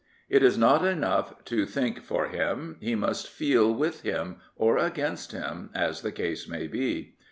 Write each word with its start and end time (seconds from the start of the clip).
It 0.29 0.41
is 0.41 0.57
not 0.57 0.83
enough 0.83 1.45
to 1.45 1.63
think 1.67 2.01
for 2.01 2.27
him: 2.29 2.77
he 2.79 2.95
must 2.95 3.29
feel 3.29 3.71
with 3.71 4.01
him, 4.01 4.37
or 4.55 4.79
against 4.79 5.31
him, 5.31 5.69
as 5.75 6.01
the 6.01 6.11
case 6.11 6.47
may 6.49 6.65
be. 6.65 7.17